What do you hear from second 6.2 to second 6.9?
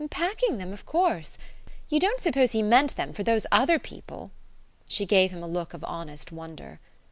wonder.